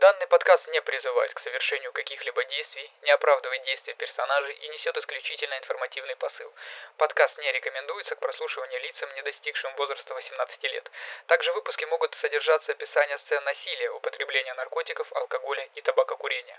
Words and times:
Данный 0.00 0.26
подкаст 0.26 0.66
не 0.72 0.80
призывает 0.80 1.34
к 1.34 1.40
совершению 1.44 1.92
каких-либо 1.92 2.42
действий, 2.46 2.90
не 3.02 3.10
оправдывает 3.10 3.62
действия 3.64 3.92
персонажей 3.92 4.54
и 4.54 4.68
несет 4.72 4.96
исключительно 4.96 5.58
информативный 5.58 6.16
посыл. 6.16 6.48
Подкаст 6.96 7.36
не 7.36 7.52
рекомендуется 7.52 8.14
к 8.14 8.20
прослушиванию 8.20 8.80
лицам, 8.80 9.12
не 9.14 9.22
достигшим 9.22 9.76
возраста 9.76 10.14
18 10.14 10.62
лет. 10.64 10.90
Также 11.26 11.52
в 11.52 11.56
выпуске 11.56 11.84
могут 11.86 12.16
содержаться 12.22 12.72
описания 12.72 13.18
сцен 13.26 13.44
насилия, 13.44 13.90
употребления 13.90 14.54
наркотиков, 14.54 15.12
алкоголя 15.12 15.68
и 15.74 15.82
табакокурения. 15.82 16.58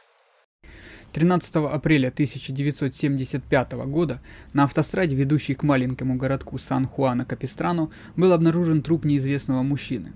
13 1.13 1.55
апреля 1.73 2.09
1975 2.09 3.73
года 3.85 4.19
на 4.53 4.63
автостраде, 4.63 5.15
ведущей 5.15 5.53
к 5.53 5.63
маленькому 5.63 6.17
городку 6.17 6.57
Сан-Хуана-Капистрано, 6.57 7.93
был 8.17 8.33
обнаружен 8.33 8.81
труп 8.81 9.05
неизвестного 9.05 9.61
мужчины. 9.61 10.13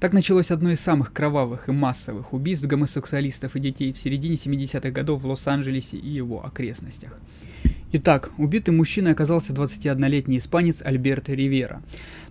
Так 0.00 0.14
началось 0.14 0.50
одно 0.50 0.70
из 0.70 0.80
самых 0.80 1.12
кровавых 1.12 1.68
и 1.68 1.72
массовых 1.72 2.32
убийств 2.32 2.66
гомосексуалистов 2.66 3.54
и 3.54 3.60
детей 3.60 3.92
в 3.92 3.98
середине 3.98 4.36
70-х 4.36 4.90
годов 4.92 5.20
в 5.20 5.26
Лос-Анджелесе 5.26 5.98
и 5.98 6.08
его 6.08 6.42
окрестностях. 6.42 7.18
Итак, 7.92 8.30
убитый 8.38 8.72
мужчиной 8.72 9.12
оказался 9.12 9.52
21-летний 9.52 10.38
испанец 10.38 10.80
Альберто 10.80 11.34
Ривера. 11.34 11.82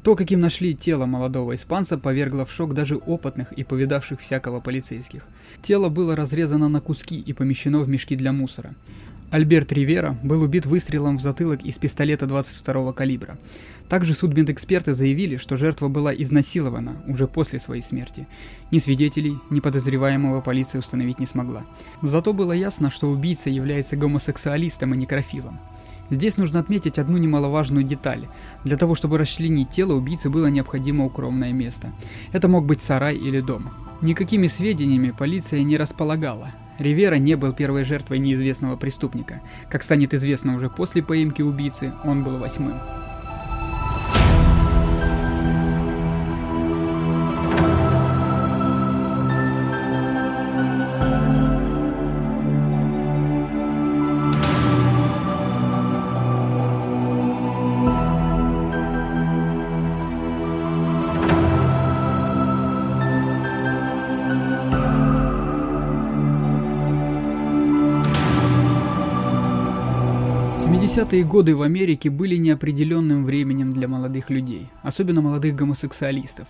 То, 0.01 0.15
каким 0.15 0.41
нашли 0.41 0.73
тело 0.73 1.05
молодого 1.05 1.53
испанца, 1.53 1.99
повергло 1.99 2.43
в 2.45 2.51
шок 2.51 2.73
даже 2.73 2.95
опытных 2.95 3.51
и 3.51 3.63
повидавших 3.63 4.19
всякого 4.19 4.61
полицейских. 4.61 5.27
Тело 5.61 5.89
было 5.89 6.15
разрезано 6.15 6.69
на 6.69 6.81
куски 6.81 7.19
и 7.19 7.33
помещено 7.33 7.81
в 7.81 7.87
мешки 7.87 8.15
для 8.15 8.33
мусора. 8.33 8.73
Альберт 9.31 9.71
Ривера 9.71 10.17
был 10.23 10.41
убит 10.41 10.65
выстрелом 10.65 11.19
в 11.19 11.21
затылок 11.21 11.63
из 11.63 11.77
пистолета 11.77 12.25
22 12.25 12.93
калибра. 12.93 13.37
Также 13.87 14.15
судмедэксперты 14.15 14.95
заявили, 14.95 15.37
что 15.37 15.55
жертва 15.55 15.87
была 15.87 16.11
изнасилована 16.15 16.95
уже 17.07 17.27
после 17.27 17.59
своей 17.59 17.83
смерти. 17.83 18.27
Ни 18.71 18.79
свидетелей, 18.79 19.37
ни 19.51 19.59
подозреваемого 19.59 20.41
полиция 20.41 20.79
установить 20.79 21.19
не 21.19 21.27
смогла. 21.27 21.65
Зато 22.01 22.33
было 22.33 22.53
ясно, 22.53 22.89
что 22.89 23.07
убийца 23.07 23.51
является 23.51 23.95
гомосексуалистом 23.95 24.95
и 24.95 24.97
некрофилом. 24.97 25.59
Здесь 26.09 26.37
нужно 26.37 26.59
отметить 26.59 26.97
одну 26.97 27.17
немаловажную 27.17 27.83
деталь. 27.83 28.27
Для 28.63 28.77
того, 28.77 28.95
чтобы 28.95 29.19
расчленить 29.19 29.69
тело 29.69 29.93
убийцы, 29.93 30.31
было 30.31 30.47
необходимо 30.47 31.05
укромное 31.05 31.53
место. 31.53 31.91
Это 32.31 32.47
мог 32.47 32.65
быть 32.65 32.81
сарай 32.81 33.15
или 33.15 33.41
дом. 33.41 33.69
Никакими 34.01 34.47
сведениями 34.47 35.13
полиция 35.15 35.61
не 35.61 35.77
располагала. 35.77 36.51
Ривера 36.79 37.15
не 37.15 37.35
был 37.35 37.53
первой 37.53 37.83
жертвой 37.83 38.19
неизвестного 38.19 38.75
преступника. 38.75 39.41
Как 39.69 39.83
станет 39.83 40.13
известно 40.13 40.55
уже 40.55 40.69
после 40.69 41.03
поимки 41.03 41.41
убийцы, 41.41 41.93
он 42.03 42.23
был 42.23 42.37
восьмым. 42.37 42.75
70-е 70.89 71.23
годы 71.23 71.55
в 71.55 71.61
Америке 71.61 72.09
были 72.09 72.35
неопределенным 72.37 73.23
временем 73.23 73.73
для 73.73 73.87
молодых 73.87 74.31
людей, 74.31 74.69
особенно 74.81 75.21
молодых 75.21 75.55
гомосексуалистов. 75.55 76.47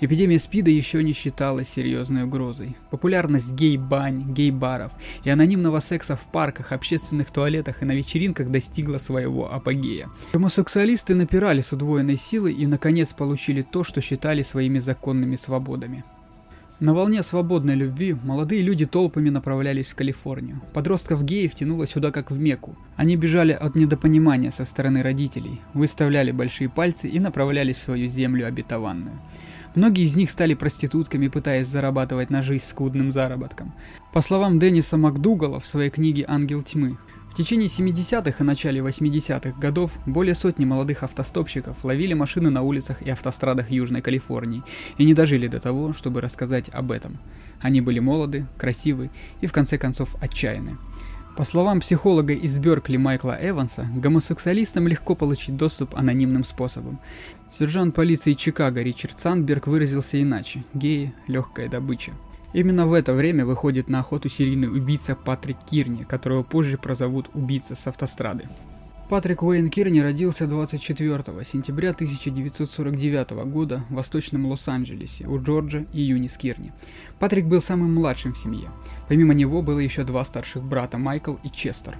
Эпидемия 0.00 0.40
СПИДа 0.40 0.70
еще 0.70 1.04
не 1.04 1.12
считалась 1.12 1.68
серьезной 1.68 2.24
угрозой. 2.24 2.76
Популярность 2.90 3.52
гей-бань, 3.52 4.32
гей-баров 4.32 4.90
и 5.22 5.30
анонимного 5.30 5.78
секса 5.78 6.16
в 6.16 6.26
парках, 6.32 6.72
общественных 6.72 7.30
туалетах 7.30 7.82
и 7.82 7.84
на 7.84 7.92
вечеринках 7.92 8.50
достигла 8.50 8.98
своего 8.98 9.54
апогея. 9.54 10.10
Гомосексуалисты 10.32 11.14
напирали 11.14 11.60
с 11.60 11.72
удвоенной 11.72 12.16
силой 12.16 12.54
и 12.54 12.66
наконец 12.66 13.12
получили 13.12 13.62
то, 13.62 13.84
что 13.84 14.00
считали 14.00 14.42
своими 14.42 14.80
законными 14.80 15.36
свободами. 15.36 16.02
На 16.78 16.92
волне 16.92 17.22
свободной 17.22 17.74
любви 17.74 18.14
молодые 18.22 18.60
люди 18.60 18.84
толпами 18.84 19.30
направлялись 19.30 19.86
в 19.86 19.94
Калифорнию. 19.94 20.60
Подростков 20.74 21.24
геев 21.24 21.54
тянуло 21.54 21.86
сюда 21.86 22.10
как 22.12 22.30
в 22.30 22.38
Мекку. 22.38 22.76
Они 22.96 23.16
бежали 23.16 23.52
от 23.52 23.76
недопонимания 23.76 24.50
со 24.50 24.66
стороны 24.66 25.02
родителей, 25.02 25.62
выставляли 25.72 26.32
большие 26.32 26.68
пальцы 26.68 27.08
и 27.08 27.18
направлялись 27.18 27.76
в 27.76 27.82
свою 27.82 28.08
землю 28.08 28.46
обетованную. 28.46 29.18
Многие 29.74 30.04
из 30.04 30.16
них 30.16 30.30
стали 30.30 30.52
проститутками, 30.52 31.28
пытаясь 31.28 31.66
зарабатывать 31.66 32.28
на 32.28 32.42
жизнь 32.42 32.66
скудным 32.66 33.10
заработком. 33.10 33.72
По 34.12 34.20
словам 34.20 34.58
Денниса 34.58 34.98
Макдугала 34.98 35.60
в 35.60 35.66
своей 35.66 35.88
книге 35.88 36.26
«Ангел 36.28 36.62
тьмы», 36.62 36.98
в 37.36 37.38
течение 37.38 37.68
70-х 37.68 38.36
и 38.40 38.46
начале 38.46 38.80
80-х 38.80 39.60
годов 39.60 39.98
более 40.06 40.34
сотни 40.34 40.64
молодых 40.64 41.02
автостопщиков 41.02 41.84
ловили 41.84 42.14
машины 42.14 42.48
на 42.48 42.62
улицах 42.62 43.02
и 43.02 43.10
автострадах 43.10 43.70
Южной 43.70 44.00
Калифорнии 44.00 44.62
и 44.96 45.04
не 45.04 45.12
дожили 45.12 45.46
до 45.46 45.60
того, 45.60 45.92
чтобы 45.92 46.22
рассказать 46.22 46.70
об 46.70 46.90
этом. 46.92 47.18
Они 47.60 47.82
были 47.82 47.98
молоды, 47.98 48.46
красивы 48.56 49.10
и 49.42 49.46
в 49.46 49.52
конце 49.52 49.76
концов 49.76 50.16
отчаянны. 50.18 50.78
По 51.36 51.44
словам 51.44 51.80
психолога 51.80 52.32
из 52.32 52.56
Беркли 52.56 52.96
Майкла 52.96 53.36
Эванса, 53.38 53.86
гомосексуалистам 53.94 54.88
легко 54.88 55.14
получить 55.14 55.58
доступ 55.58 55.94
анонимным 55.94 56.42
способом. 56.42 57.00
Сержант 57.52 57.94
полиции 57.94 58.32
Чикаго 58.32 58.80
Ричард 58.80 59.20
Сандберг 59.20 59.66
выразился 59.66 60.22
иначе– 60.22 60.64
геи– 60.72 61.12
легкая 61.26 61.68
добыча. 61.68 62.12
Именно 62.56 62.86
в 62.86 62.94
это 62.94 63.12
время 63.12 63.44
выходит 63.44 63.90
на 63.90 63.98
охоту 63.98 64.30
серийный 64.30 64.74
убийца 64.74 65.14
Патрик 65.14 65.58
Кирни, 65.70 66.04
которого 66.04 66.42
позже 66.42 66.78
прозовут 66.78 67.28
убийца 67.34 67.74
с 67.74 67.86
автострады. 67.86 68.48
Патрик 69.10 69.42
Уэйн 69.42 69.68
Кирни 69.68 70.00
родился 70.00 70.46
24 70.46 71.22
сентября 71.44 71.90
1949 71.90 73.30
года 73.44 73.84
в 73.90 73.94
восточном 73.96 74.46
Лос-Анджелесе 74.46 75.26
у 75.26 75.38
Джорджа 75.38 75.84
и 75.92 76.00
Юнис 76.00 76.38
Кирни. 76.38 76.72
Патрик 77.18 77.44
был 77.44 77.60
самым 77.60 77.94
младшим 77.94 78.32
в 78.32 78.38
семье. 78.38 78.70
Помимо 79.06 79.34
него 79.34 79.60
было 79.60 79.80
еще 79.80 80.04
два 80.04 80.24
старших 80.24 80.62
брата 80.62 80.96
Майкл 80.96 81.34
и 81.44 81.50
Честер. 81.50 81.98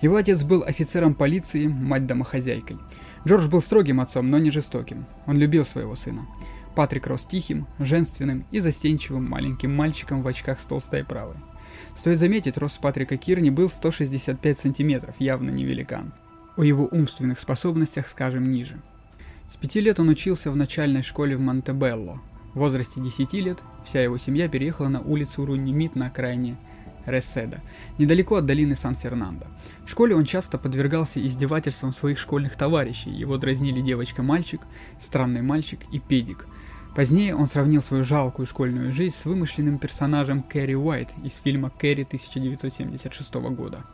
Его 0.00 0.16
отец 0.16 0.42
был 0.42 0.64
офицером 0.64 1.14
полиции, 1.14 1.68
мать 1.68 2.08
домохозяйкой. 2.08 2.78
Джордж 3.24 3.46
был 3.46 3.62
строгим 3.62 4.00
отцом, 4.00 4.28
но 4.28 4.38
не 4.38 4.50
жестоким. 4.50 5.04
Он 5.26 5.38
любил 5.38 5.64
своего 5.64 5.94
сына. 5.94 6.26
Патрик 6.74 7.06
рос 7.06 7.26
тихим, 7.26 7.66
женственным 7.78 8.46
и 8.50 8.58
застенчивым 8.60 9.28
маленьким 9.28 9.74
мальчиком 9.74 10.22
в 10.22 10.28
очках 10.28 10.58
с 10.58 10.64
толстой 10.64 11.04
правой. 11.04 11.36
Стоит 11.96 12.18
заметить, 12.18 12.56
рост 12.56 12.80
Патрика 12.80 13.16
Кирни 13.18 13.50
был 13.50 13.68
165 13.68 14.58
сантиметров, 14.58 15.14
явно 15.18 15.50
не 15.50 15.64
великан. 15.64 16.14
О 16.56 16.64
его 16.64 16.88
умственных 16.90 17.38
способностях 17.38 18.06
скажем 18.06 18.50
ниже. 18.50 18.80
С 19.50 19.56
пяти 19.56 19.80
лет 19.80 20.00
он 20.00 20.08
учился 20.08 20.50
в 20.50 20.56
начальной 20.56 21.02
школе 21.02 21.36
в 21.36 21.40
Монтебелло. 21.40 22.20
В 22.54 22.58
возрасте 22.58 23.00
10 23.00 23.32
лет 23.34 23.58
вся 23.84 24.02
его 24.02 24.16
семья 24.16 24.48
переехала 24.48 24.88
на 24.88 25.00
улицу 25.00 25.44
Рунимит 25.44 25.94
на 25.94 26.06
окраине 26.06 26.56
Реседа, 27.04 27.60
недалеко 27.98 28.36
от 28.36 28.46
долины 28.46 28.76
Сан-Фернандо. 28.76 29.46
В 29.84 29.90
школе 29.90 30.14
он 30.14 30.24
часто 30.24 30.56
подвергался 30.56 31.24
издевательствам 31.24 31.92
своих 31.92 32.18
школьных 32.18 32.56
товарищей, 32.56 33.10
его 33.10 33.38
дразнили 33.38 33.80
девочка-мальчик, 33.80 34.60
странный 35.00 35.42
мальчик 35.42 35.80
и 35.92 35.98
педик– 35.98 36.46
Позднее 36.94 37.34
он 37.34 37.48
сравнил 37.48 37.80
свою 37.80 38.04
жалкую 38.04 38.46
школьную 38.46 38.92
жизнь 38.92 39.16
с 39.16 39.24
вымышленным 39.24 39.78
персонажем 39.78 40.42
Кэрри 40.42 40.74
Уайт 40.74 41.08
из 41.24 41.38
фильма 41.38 41.70
«Кэрри» 41.70 42.02
1976 42.02 43.34
года. 43.34 43.84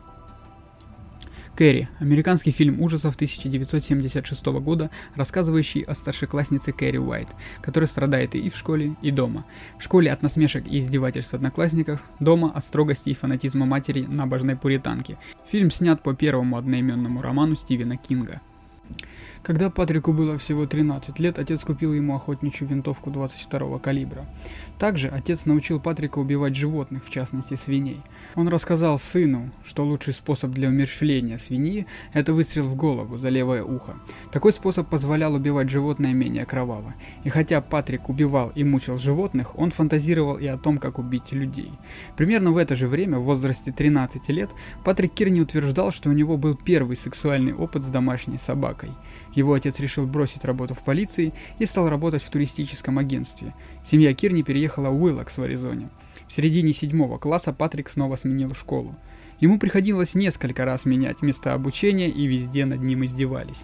«Кэрри»– 1.55 1.87
американский 1.99 2.51
фильм 2.51 2.81
ужасов 2.81 3.15
1976 3.15 4.45
года, 4.47 4.91
рассказывающий 5.15 5.81
о 5.81 5.93
старшекласснице 5.93 6.73
Кэрри 6.73 6.97
Уайт, 6.97 7.29
которая 7.61 7.87
страдает 7.87 8.35
и 8.35 8.49
в 8.49 8.57
школе, 8.57 8.95
и 9.01 9.11
дома. 9.11 9.45
В 9.77 9.83
школе 9.83 10.11
от 10.11 10.21
насмешек 10.21 10.67
и 10.67 10.79
издевательств 10.79 11.33
одноклассников, 11.33 12.03
дома 12.19 12.51
от 12.53 12.65
строгости 12.65 13.09
и 13.09 13.13
фанатизма 13.13 13.65
матери 13.65 14.05
набожной 14.05 14.57
пуританки. 14.57 15.17
Фильм 15.47 15.71
снят 15.71 16.03
по 16.03 16.13
первому 16.13 16.57
одноименному 16.57 17.21
роману 17.21 17.55
Стивена 17.55 17.95
Кинга– 17.95 18.41
когда 19.43 19.69
Патрику 19.69 20.13
было 20.13 20.37
всего 20.37 20.65
13 20.65 21.19
лет, 21.19 21.39
отец 21.39 21.63
купил 21.63 21.93
ему 21.93 22.15
охотничью 22.15 22.67
винтовку 22.67 23.09
22 23.09 23.79
калибра. 23.79 24.25
Также 24.77 25.07
отец 25.07 25.45
научил 25.45 25.79
Патрика 25.79 26.19
убивать 26.19 26.55
животных, 26.55 27.05
в 27.05 27.09
частности 27.09 27.55
свиней. 27.55 28.01
Он 28.35 28.47
рассказал 28.47 28.97
сыну, 28.97 29.51
что 29.65 29.83
лучший 29.83 30.13
способ 30.13 30.51
для 30.51 30.69
умерщвления 30.69 31.37
свиньи– 31.37 31.87
это 32.13 32.33
выстрел 32.33 32.67
в 32.67 32.75
голову 32.75 33.17
за 33.17 33.29
левое 33.29 33.63
ухо. 33.63 33.95
Такой 34.31 34.53
способ 34.53 34.87
позволял 34.87 35.33
убивать 35.33 35.69
животное 35.69 36.13
менее 36.13 36.45
кроваво. 36.45 36.93
И 37.23 37.29
хотя 37.29 37.61
Патрик 37.61 38.09
убивал 38.09 38.51
и 38.55 38.63
мучил 38.63 38.99
животных, 38.99 39.57
он 39.57 39.71
фантазировал 39.71 40.37
и 40.37 40.47
о 40.47 40.57
том, 40.57 40.77
как 40.77 40.99
убить 40.99 41.31
людей. 41.31 41.71
Примерно 42.15 42.51
в 42.51 42.57
это 42.57 42.75
же 42.75 42.87
время, 42.87 43.19
в 43.19 43.23
возрасте 43.23 43.71
13 43.71 44.29
лет, 44.29 44.49
Патрик 44.85 45.13
Кирни 45.13 45.41
утверждал, 45.41 45.91
что 45.91 46.09
у 46.09 46.13
него 46.13 46.37
был 46.37 46.55
первый 46.55 46.95
сексуальный 46.95 47.53
опыт 47.53 47.83
с 47.83 47.87
домашней 47.87 48.37
собакой. 48.37 48.91
Его 49.33 49.53
отец 49.53 49.79
решил 49.79 50.05
бросить 50.07 50.45
работу 50.45 50.73
в 50.73 50.83
полиции 50.83 51.33
и 51.59 51.65
стал 51.65 51.89
работать 51.89 52.23
в 52.23 52.29
туристическом 52.29 52.97
агентстве. 52.97 53.53
Семья 53.85 54.13
Кирни 54.13 54.41
переехала 54.41 54.89
в 54.89 55.01
Уиллокс 55.01 55.37
в 55.37 55.43
Аризоне. 55.43 55.89
В 56.27 56.33
середине 56.33 56.73
седьмого 56.73 57.17
класса 57.17 57.53
Патрик 57.53 57.89
снова 57.89 58.15
сменил 58.15 58.53
школу. 58.53 58.95
Ему 59.39 59.57
приходилось 59.57 60.15
несколько 60.15 60.65
раз 60.65 60.85
менять 60.85 61.21
места 61.21 61.53
обучения 61.53 62.09
и 62.09 62.25
везде 62.27 62.65
над 62.65 62.81
ним 62.81 63.05
издевались. 63.05 63.63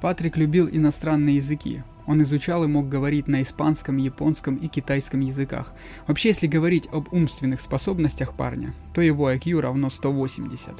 Патрик 0.00 0.36
любил 0.36 0.68
иностранные 0.70 1.36
языки. 1.36 1.82
Он 2.06 2.22
изучал 2.22 2.64
и 2.64 2.68
мог 2.68 2.88
говорить 2.88 3.28
на 3.28 3.42
испанском, 3.42 3.98
японском 3.98 4.56
и 4.56 4.68
китайском 4.68 5.20
языках. 5.20 5.74
Вообще, 6.06 6.30
если 6.30 6.46
говорить 6.46 6.88
об 6.90 7.12
умственных 7.12 7.60
способностях 7.60 8.34
парня, 8.34 8.72
то 8.94 9.02
его 9.02 9.30
IQ 9.30 9.60
равно 9.60 9.90
180. 9.90 10.74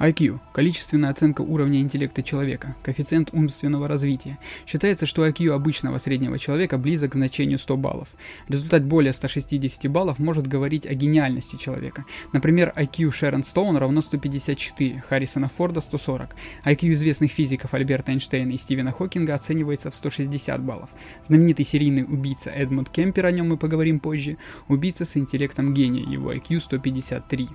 IQ– 0.00 0.40
количественная 0.54 1.10
оценка 1.10 1.42
уровня 1.42 1.80
интеллекта 1.80 2.22
человека, 2.22 2.74
коэффициент 2.82 3.34
умственного 3.34 3.86
развития. 3.86 4.38
Считается, 4.66 5.04
что 5.04 5.26
IQ 5.26 5.50
обычного 5.50 5.98
среднего 5.98 6.38
человека 6.38 6.78
близок 6.78 7.12
к 7.12 7.14
значению 7.16 7.58
100 7.58 7.76
баллов. 7.76 8.08
Результат 8.48 8.82
более 8.82 9.12
160 9.12 9.90
баллов 9.90 10.18
может 10.18 10.46
говорить 10.46 10.86
о 10.86 10.94
гениальности 10.94 11.56
человека. 11.56 12.06
Например, 12.32 12.72
IQ 12.74 13.12
Шерон 13.12 13.44
Стоун 13.44 13.76
равно 13.76 14.00
154, 14.00 15.04
Харрисона 15.06 15.48
Форда 15.48 15.82
140. 15.82 16.34
IQ 16.64 16.92
известных 16.94 17.30
физиков 17.30 17.74
Альберта 17.74 18.12
Эйнштейна 18.12 18.52
и 18.52 18.56
Стивена 18.56 18.92
Хокинга 18.92 19.34
оценивается 19.34 19.90
в 19.90 19.94
160 19.94 20.62
баллов. 20.62 20.88
Знаменитый 21.26 21.66
серийный 21.66 22.04
убийца 22.04 22.48
Эдмунд 22.48 22.88
Кемпер, 22.88 23.26
о 23.26 23.32
нем 23.32 23.50
мы 23.50 23.58
поговорим 23.58 24.00
позже, 24.00 24.38
убийца 24.66 25.04
с 25.04 25.18
интеллектом 25.18 25.74
гения, 25.74 26.06
его 26.06 26.32
IQ 26.32 26.60
153. 26.60 27.48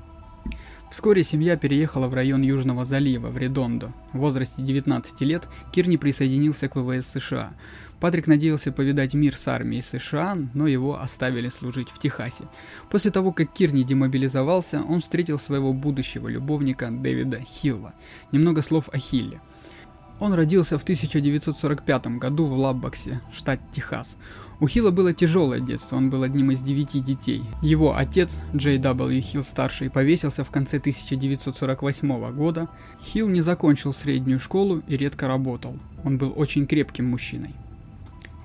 Вскоре 0.89 1.23
семья 1.23 1.57
переехала 1.57 2.07
в 2.07 2.13
район 2.13 2.41
Южного 2.41 2.85
залива, 2.85 3.29
в 3.29 3.37
Редондо. 3.37 3.91
В 4.13 4.19
возрасте 4.19 4.61
19 4.61 5.21
лет 5.21 5.47
Кирни 5.71 5.97
присоединился 5.97 6.69
к 6.69 6.75
ВВС 6.75 7.07
США. 7.07 7.53
Патрик 7.99 8.27
надеялся 8.27 8.71
повидать 8.71 9.13
мир 9.13 9.35
с 9.35 9.47
армией 9.47 9.81
США, 9.81 10.37
но 10.53 10.67
его 10.67 11.01
оставили 11.01 11.49
служить 11.49 11.89
в 11.89 11.99
Техасе. 11.99 12.45
После 12.89 13.09
того, 13.09 13.31
как 13.31 13.51
Кирни 13.51 13.83
демобилизовался, 13.83 14.81
он 14.87 15.01
встретил 15.01 15.39
своего 15.39 15.73
будущего 15.73 16.27
любовника 16.27 16.91
Дэвида 16.91 17.39
Хилла. 17.39 17.93
Немного 18.31 18.61
слов 18.61 18.89
о 18.91 18.97
Хилле. 18.97 19.41
Он 20.19 20.33
родился 20.33 20.77
в 20.77 20.83
1945 20.83 22.07
году 22.17 22.45
в 22.45 22.57
Лаббоксе, 22.57 23.21
штат 23.33 23.59
Техас. 23.73 24.15
У 24.61 24.67
Хилла 24.67 24.91
было 24.91 25.13
тяжелое 25.13 25.59
детство, 25.59 25.97
он 25.97 26.09
был 26.09 26.23
одним 26.23 26.51
из 26.51 26.61
девяти 26.61 27.01
детей. 27.01 27.43
Его 27.61 27.95
отец, 27.95 28.39
Джей 28.55 28.77
W. 28.77 29.19
Хилл-старший, 29.19 29.89
повесился 29.89 30.45
в 30.45 30.49
конце 30.49 30.77
1948 30.77 32.31
года. 32.31 32.69
Хилл 33.03 33.27
не 33.27 33.41
закончил 33.41 33.93
среднюю 33.93 34.39
школу 34.39 34.81
и 34.87 34.95
редко 34.95 35.27
работал. 35.27 35.77
Он 36.05 36.17
был 36.17 36.31
очень 36.35 36.67
крепким 36.67 37.09
мужчиной. 37.09 37.53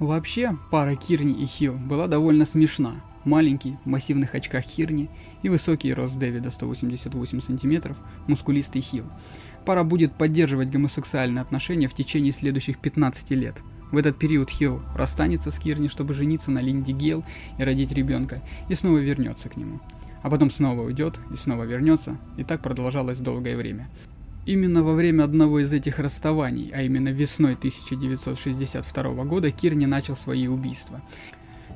Вообще, 0.01 0.57
пара 0.71 0.97
Кирни 0.97 1.35
и 1.43 1.47
Хилл 1.47 1.75
была 1.75 2.09
довольно 2.09 2.45
смешна. 2.45 2.95
Маленький, 3.25 3.77
в 3.85 3.89
массивных 3.89 4.35
очках 4.35 4.65
Кирни 4.65 5.11
и 5.43 5.51
высокий 5.51 5.93
рост 5.93 6.17
Дэвида 6.17 6.51
188 6.51 7.43
сантиметров, 7.43 7.99
мускулистый 8.27 8.81
Хилл. 8.81 9.05
Пара 9.65 9.85
будет 9.85 10.13
поддерживать 10.15 10.71
гомосексуальные 10.71 11.43
отношения 11.43 11.89
в 11.89 11.95
течение 11.95 12.33
следующих 12.33 12.79
15 12.79 13.31
лет– 13.33 13.63
в 13.91 13.97
этот 13.97 14.17
период 14.19 14.51
Хилл 14.51 14.83
расстанется 14.95 15.51
с 15.51 15.59
Кирни, 15.59 15.89
чтобы 15.89 16.15
жениться 16.15 16.51
на 16.51 16.61
Линди 16.61 16.93
Гейл 16.93 17.25
и 17.59 17.65
родить 17.65 17.93
ребенка, 17.93 18.41
и 18.69 18.75
снова 18.75 18.99
вернется 18.99 19.49
к 19.49 19.57
нему. 19.57 19.81
А 20.23 20.31
потом 20.31 20.51
снова 20.51 20.83
уйдет 20.83 21.19
и 21.33 21.37
снова 21.37 21.65
вернется, 21.65 22.17
и 22.37 22.45
так 22.45 22.61
продолжалось 22.61 23.19
долгое 23.19 23.57
время. 23.57 23.89
Именно 24.47 24.83
во 24.83 24.95
время 24.95 25.25
одного 25.25 25.61
из 25.61 25.73
этих 25.73 25.99
расставаний, 25.99 26.71
а 26.73 26.83
именно 26.83 27.09
весной 27.09 27.55
1962 27.55 29.25
года, 29.25 29.51
Кирни 29.51 29.87
начал 29.87 30.17
свои 30.17 30.47
убийства. 30.47 31.03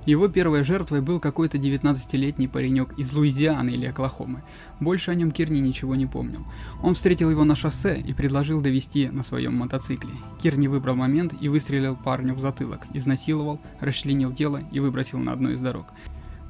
Его 0.06 0.28
первой 0.28 0.64
жертвой 0.64 1.00
был 1.00 1.18
какой-то 1.18 1.56
19-летний 1.56 2.46
паренек 2.46 2.98
из 2.98 3.12
Луизианы 3.14 3.70
или 3.70 3.86
Оклахомы. 3.86 4.42
Больше 4.78 5.10
о 5.10 5.14
нем 5.14 5.30
Кирни 5.30 5.60
ничего 5.60 5.94
не 5.94 6.04
помнил. 6.04 6.44
Он 6.82 6.94
встретил 6.94 7.30
его 7.30 7.44
на 7.44 7.56
шоссе 7.56 7.98
и 7.98 8.12
предложил 8.12 8.60
довести 8.60 9.08
на 9.08 9.22
своем 9.22 9.54
мотоцикле. 9.54 10.10
Кирни 10.42 10.66
выбрал 10.66 10.94
момент 10.94 11.34
и 11.40 11.48
выстрелил 11.48 11.96
парню 11.96 12.34
в 12.34 12.40
затылок, 12.40 12.86
изнасиловал, 12.92 13.60
расчленил 13.80 14.32
тело 14.32 14.62
и 14.72 14.78
выбросил 14.78 15.18
на 15.18 15.32
одну 15.32 15.50
из 15.52 15.60
дорог. 15.60 15.86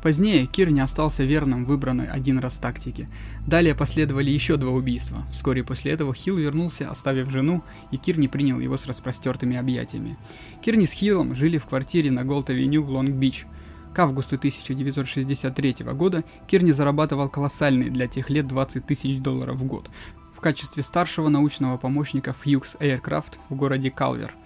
Позднее 0.05 0.45
Кир 0.45 0.69
не 0.69 0.81
остался 0.81 1.25
верным 1.25 1.65
выбранной 1.65 2.07
один 2.07 2.39
раз 2.39 2.59
тактике. 2.59 3.09
Далее 3.47 3.75
последовали 3.75 4.31
еще 4.31 4.59
два 4.59 4.71
убийства. 4.71 5.25
Вскоре 5.33 5.65
после 5.65 5.93
этого 5.93 6.13
Хилл 6.13 6.37
вернулся, 6.37 6.91
оставив 6.91 7.31
жену, 7.31 7.63
и 7.91 7.97
Кир 7.97 8.19
не 8.19 8.29
принял 8.29 8.61
его 8.61 8.77
с 8.77 8.85
распростертыми 8.85 9.57
объятиями. 9.57 10.19
Кирни 10.63 10.85
с 10.85 10.93
Хиллом 10.93 11.35
жили 11.35 11.57
в 11.57 11.65
квартире 11.65 12.11
на 12.11 12.23
Голд-авеню 12.23 12.83
в 12.83 12.91
Лонг-Бич. 12.91 13.47
К 13.95 14.01
августу 14.01 14.37
1963 14.37 15.77
года 15.95 16.23
Кирни 16.49 16.73
зарабатывал 16.73 17.31
колоссальные 17.31 17.89
для 17.89 18.07
тех 18.07 18.29
лет 18.29 18.47
20 18.47 18.85
тысяч 18.85 19.21
долларов 19.21 19.57
в 19.57 19.65
год 19.65 19.89
в 20.35 20.41
качестве 20.41 20.83
старшего 20.83 21.31
научного 21.31 21.79
помощника 21.79 22.35
Hughes 22.45 22.79
Aircraft 22.79 23.37
в 23.49 23.55
городе 23.55 23.91
Калвер– 23.91 24.35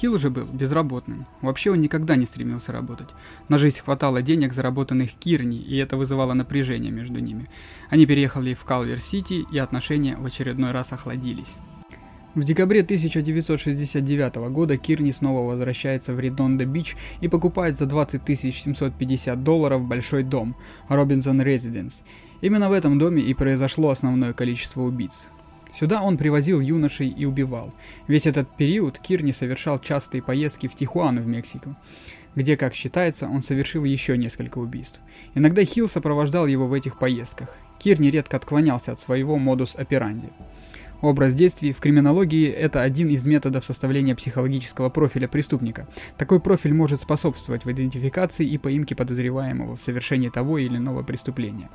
Хилл 0.00 0.16
же 0.16 0.30
был 0.30 0.44
безработным. 0.44 1.26
Вообще 1.42 1.72
он 1.72 1.80
никогда 1.80 2.14
не 2.14 2.24
стремился 2.24 2.70
работать. 2.70 3.08
На 3.48 3.58
жизнь 3.58 3.80
хватало 3.80 4.22
денег, 4.22 4.52
заработанных 4.52 5.14
Кирни, 5.14 5.58
и 5.58 5.76
это 5.76 5.96
вызывало 5.96 6.34
напряжение 6.34 6.92
между 6.92 7.18
ними. 7.18 7.48
Они 7.90 8.06
переехали 8.06 8.54
в 8.54 8.62
Калвер-Сити, 8.64 9.44
и 9.50 9.58
отношения 9.58 10.16
в 10.16 10.24
очередной 10.24 10.70
раз 10.70 10.92
охладились. 10.92 11.54
В 12.36 12.44
декабре 12.44 12.82
1969 12.82 14.36
года 14.52 14.76
Кирни 14.76 15.10
снова 15.10 15.48
возвращается 15.50 16.14
в 16.14 16.20
Редондо-Бич 16.20 16.96
и 17.20 17.26
покупает 17.26 17.76
за 17.76 17.86
20 17.86 18.38
750 18.38 19.42
долларов 19.42 19.82
большой 19.82 20.22
дом– 20.22 20.54
Робинсон 20.88 21.42
Резиденс. 21.42 22.04
Именно 22.40 22.68
в 22.68 22.72
этом 22.72 23.00
доме 23.00 23.22
и 23.22 23.34
произошло 23.34 23.90
основное 23.90 24.32
количество 24.32 24.82
убийц. 24.82 25.30
Сюда 25.74 26.02
он 26.02 26.16
привозил 26.16 26.60
юношей 26.60 27.08
и 27.08 27.24
убивал. 27.24 27.74
Весь 28.06 28.26
этот 28.26 28.48
период 28.56 28.98
Кирни 28.98 29.32
совершал 29.32 29.78
частые 29.78 30.22
поездки 30.22 30.66
в 30.66 30.74
Тихуану 30.74 31.22
в 31.22 31.26
Мексику, 31.26 31.76
где, 32.34 32.56
как 32.56 32.74
считается, 32.74 33.28
он 33.28 33.42
совершил 33.42 33.84
еще 33.84 34.16
несколько 34.16 34.58
убийств. 34.58 35.00
Иногда 35.34 35.64
Хилл 35.64 35.88
сопровождал 35.88 36.46
его 36.46 36.66
в 36.66 36.72
этих 36.72 36.98
поездках. 36.98 37.56
Кирни 37.78 38.08
редко 38.08 38.36
отклонялся 38.36 38.92
от 38.92 39.00
своего 39.00 39.38
модус 39.38 39.74
операнди. 39.76 40.30
Образ 41.00 41.34
действий 41.34 41.72
в 41.72 41.78
криминологии– 41.78 42.48
это 42.48 42.82
один 42.82 43.08
из 43.08 43.24
методов 43.24 43.64
составления 43.64 44.16
психологического 44.16 44.88
профиля 44.88 45.28
преступника. 45.28 45.86
Такой 46.16 46.40
профиль 46.40 46.74
может 46.74 47.00
способствовать 47.00 47.64
в 47.64 47.70
идентификации 47.70 48.44
и 48.44 48.58
поимке 48.58 48.96
подозреваемого 48.96 49.76
в 49.76 49.80
совершении 49.80 50.28
того 50.28 50.58
или 50.58 50.76
иного 50.76 51.04
преступления. 51.04 51.70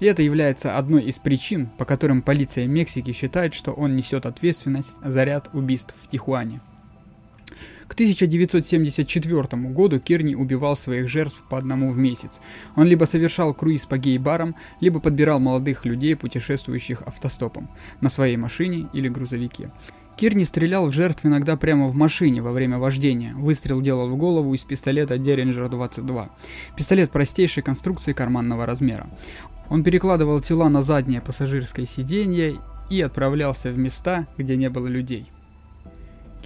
И 0.00 0.04
это 0.04 0.22
является 0.22 0.76
одной 0.76 1.04
из 1.04 1.18
причин, 1.18 1.70
по 1.78 1.86
которым 1.86 2.20
полиция 2.20 2.66
Мексики 2.66 3.12
считает, 3.12 3.54
что 3.54 3.72
он 3.72 3.96
несет 3.96 4.26
ответственность 4.26 4.96
за 5.02 5.24
ряд 5.24 5.48
убийств 5.54 5.94
в 6.02 6.08
Тихуане. 6.08 6.60
К 7.88 7.94
1974 7.94 9.62
году 9.72 9.98
Керни 9.98 10.34
убивал 10.34 10.76
своих 10.76 11.08
жертв 11.08 11.42
по 11.48 11.56
одному 11.56 11.90
в 11.90 11.96
месяц. 11.96 12.40
Он 12.76 12.86
либо 12.86 13.06
совершал 13.06 13.54
круиз 13.54 13.86
по 13.86 13.96
гей-барам, 13.96 14.54
либо 14.80 15.00
подбирал 15.00 15.40
молодых 15.40 15.86
людей, 15.86 16.14
путешествующих 16.14 17.02
автостопом, 17.02 17.70
на 18.02 18.10
своей 18.10 18.36
машине 18.36 18.88
или 18.92 19.08
грузовике. 19.08 19.70
Кирни 20.18 20.44
стрелял 20.44 20.88
в 20.88 20.92
жертв 20.92 21.24
иногда 21.24 21.56
прямо 21.56 21.88
в 21.88 21.94
машине 21.94 22.42
во 22.42 22.52
время 22.52 22.78
вождения. 22.78 23.34
Выстрел 23.34 23.80
делал 23.80 24.10
в 24.10 24.16
голову 24.16 24.52
из 24.52 24.64
пистолета 24.64 25.14
Derringer 25.14 25.68
22. 25.68 26.28
Пистолет 26.76 27.10
простейшей 27.10 27.62
конструкции 27.62 28.12
карманного 28.12 28.66
размера. 28.66 29.08
Он 29.70 29.82
перекладывал 29.82 30.40
тела 30.40 30.68
на 30.68 30.82
заднее 30.82 31.22
пассажирское 31.22 31.86
сиденье 31.86 32.58
и 32.90 33.00
отправлялся 33.00 33.70
в 33.70 33.78
места, 33.78 34.26
где 34.36 34.56
не 34.56 34.68
было 34.68 34.88
людей. 34.88 35.30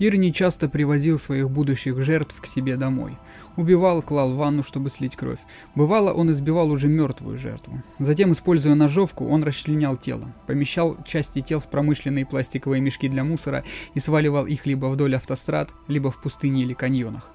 Кирни 0.02 0.32
часто 0.32 0.68
привозил 0.68 1.16
своих 1.16 1.48
будущих 1.48 2.02
жертв 2.02 2.40
к 2.40 2.46
себе 2.46 2.74
домой. 2.74 3.16
Убивал, 3.54 4.02
клал 4.02 4.32
в 4.32 4.36
ванну, 4.36 4.64
чтобы 4.64 4.90
слить 4.90 5.14
кровь. 5.14 5.38
Бывало, 5.76 6.12
он 6.12 6.28
избивал 6.32 6.72
уже 6.72 6.88
мертвую 6.88 7.38
жертву. 7.38 7.84
Затем, 8.00 8.32
используя 8.32 8.74
ножовку, 8.74 9.28
он 9.28 9.44
расчленял 9.44 9.96
тело, 9.96 10.34
помещал 10.48 10.96
части 11.06 11.40
тел 11.40 11.60
в 11.60 11.70
промышленные 11.70 12.26
пластиковые 12.26 12.80
мешки 12.80 13.08
для 13.08 13.22
мусора 13.22 13.62
и 13.94 14.00
сваливал 14.00 14.46
их 14.46 14.66
либо 14.66 14.86
вдоль 14.86 15.14
автострад, 15.14 15.70
либо 15.86 16.10
в 16.10 16.20
пустыне 16.20 16.62
или 16.62 16.74
каньонах. 16.74 17.30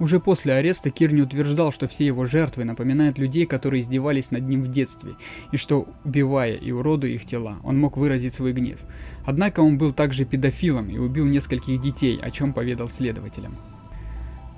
Уже 0.00 0.18
после 0.18 0.54
ареста 0.54 0.88
Кирни 0.88 1.20
утверждал, 1.20 1.70
что 1.70 1.86
все 1.86 2.06
его 2.06 2.24
жертвы 2.24 2.64
напоминают 2.64 3.18
людей, 3.18 3.44
которые 3.44 3.82
издевались 3.82 4.30
над 4.30 4.48
ним 4.48 4.62
в 4.62 4.68
детстве, 4.68 5.12
и 5.52 5.58
что, 5.58 5.86
убивая 6.04 6.54
и 6.54 6.72
уродуя 6.72 7.10
их 7.10 7.26
тела, 7.26 7.58
он 7.62 7.78
мог 7.78 7.98
выразить 7.98 8.34
свой 8.34 8.54
гнев. 8.54 8.78
Однако 9.26 9.60
он 9.60 9.76
был 9.76 9.92
также 9.92 10.24
педофилом 10.24 10.88
и 10.88 10.96
убил 10.96 11.26
нескольких 11.26 11.78
детей, 11.82 12.18
о 12.18 12.30
чем 12.30 12.54
поведал 12.54 12.88
следователям. 12.88 13.58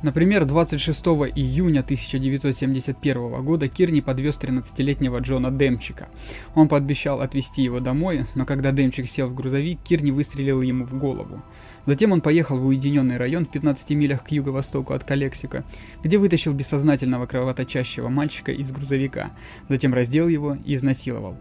Например, 0.02 0.44
26 0.44 1.00
июня 1.36 1.80
1971 1.80 3.44
года 3.44 3.68
Кирни 3.68 4.00
подвез 4.00 4.36
13-летнего 4.36 5.18
Джона 5.18 5.52
Демчика. 5.52 6.08
Он 6.56 6.68
пообещал 6.68 7.20
отвезти 7.20 7.62
его 7.62 7.78
домой, 7.78 8.26
но 8.34 8.44
когда 8.44 8.72
Демчик 8.72 9.08
сел 9.08 9.28
в 9.28 9.34
грузовик, 9.34 9.78
Кирни 9.82 10.10
выстрелил 10.10 10.60
ему 10.60 10.86
в 10.86 10.98
голову. 10.98 11.42
Затем 11.86 12.12
он 12.12 12.20
поехал 12.20 12.58
в 12.58 12.66
уединенный 12.66 13.16
район 13.16 13.44
в 13.44 13.50
15 13.50 13.90
милях 13.90 14.24
к 14.24 14.30
юго-востоку 14.30 14.92
от 14.92 15.04
Калексика, 15.04 15.64
где 16.02 16.18
вытащил 16.18 16.52
бессознательного 16.52 17.26
кровоточащего 17.26 18.08
мальчика 18.08 18.52
из 18.52 18.70
грузовика, 18.70 19.32
затем 19.68 19.92
раздел 19.92 20.28
его 20.28 20.56
и 20.64 20.74
изнасиловал. 20.74 21.36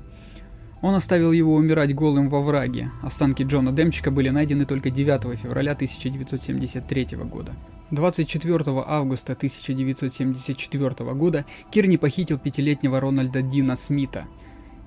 Он 0.82 0.96
оставил 0.96 1.32
его 1.32 1.54
умирать 1.54 1.94
голым 1.94 2.28
во 2.30 2.42
враге. 2.42 2.90
Останки 3.04 3.44
Джона 3.44 3.72
Демчика 3.72 4.10
были 4.10 4.30
найдены 4.30 4.66
только 4.66 4.90
9 4.90 5.38
февраля 5.38 5.74
1973 5.74 7.18
года. 7.18 7.54
24 7.92 8.64
августа 8.88 9.34
1974 9.34 11.14
года 11.14 11.46
Кирни 11.70 11.98
похитил 11.98 12.40
пятилетнего 12.40 13.00
Рональда 13.00 13.44
Дина 13.44 13.78
Смита 13.78 14.26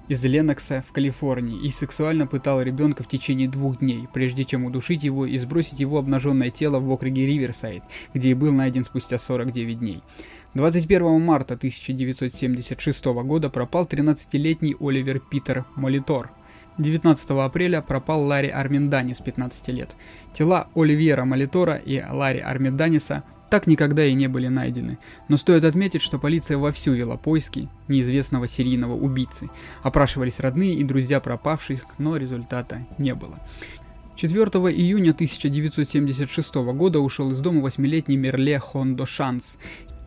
из 0.09 0.25
Ленокса 0.25 0.85
в 0.87 0.93
Калифорнии 0.93 1.67
и 1.67 1.71
сексуально 1.71 2.27
пытал 2.27 2.61
ребенка 2.61 3.03
в 3.03 3.09
течение 3.09 3.49
двух 3.49 3.79
дней, 3.79 4.09
прежде 4.13 4.45
чем 4.45 4.65
удушить 4.65 5.03
его 5.03 5.27
и 5.27 5.39
сбросить 5.39 5.81
его 5.81 5.99
обнаженное 5.99 6.51
тело 6.51 6.79
в 6.79 6.91
округе 6.91 7.27
Риверсайд, 7.27 7.83
где 8.13 8.31
и 8.31 8.35
был 8.35 8.53
найден 8.53 8.85
спустя 8.85 9.19
49 9.19 9.79
дней. 9.79 10.03
21 10.55 11.21
марта 11.21 11.55
1976 11.55 13.05
года 13.05 13.51
пропал 13.51 13.87
13-летний 13.87 14.77
Оливер 14.79 15.21
Питер 15.21 15.65
Молитор– 15.77 16.31
19 16.79 17.31
апреля 17.31 17.83
пропал 17.83 18.23
Ларри 18.25 18.49
Арминданис, 18.49 19.19
15 19.19 19.69
лет. 19.69 19.95
Тела 20.33 20.69
Оливьера 20.75 21.25
Молитора 21.25 21.77
и 21.77 22.03
Ларри 22.03 22.41
Арминданиса 22.41 23.23
так 23.55 23.69
никогда 23.69 24.05
и 24.05 24.15
не 24.15 24.27
были 24.27 24.49
найдены. 24.49 24.99
Но 25.29 25.37
стоит 25.37 25.63
отметить, 25.63 26.03
что 26.03 26.19
полиция 26.19 26.59
вовсю 26.59 26.93
вела 26.93 27.17
поиски 27.17 27.69
неизвестного 27.87 28.49
серийного 28.49 28.95
убийцы. 28.95 29.49
Опрашивались 29.85 30.41
родные 30.41 30.75
и 30.75 30.83
друзья 30.83 31.21
пропавших, 31.21 31.85
но 31.99 32.17
результата 32.17 32.85
не 32.99 33.15
было. 33.15 33.39
4 34.17 34.41
июня 34.43 35.13
1976 35.13 36.53
года 36.75 36.99
ушел 36.99 37.31
из 37.31 37.39
дома 37.39 37.61
восьмилетний 37.61 38.17
Мерле 38.17 38.59
Хондо 38.59 39.07
Шанс. 39.07 39.57